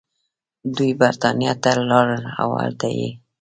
دوي 0.75 0.91
برطانيه 1.01 1.53
ته 1.63 1.71
لاړل 1.89 2.23
او 2.41 2.49
هلتۀ 2.61 2.89
ئې 2.97 3.09